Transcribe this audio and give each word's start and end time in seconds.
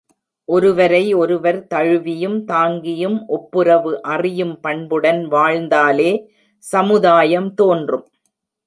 ஒருவரை 0.49 1.13
ஒருவர் 1.13 1.59
தழுவியும் 1.67 2.47
தாங்கியும் 2.47 3.19
ஒப்புரவு 3.27 4.01
அறியும் 4.01 4.59
பண்புடன் 4.59 5.21
வாழ்ந்தாலே 5.27 6.11
சமுதாயம் 6.63 7.53
தோன்றும். 7.53 8.07